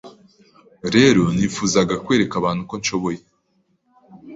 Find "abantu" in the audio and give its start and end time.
2.37-2.61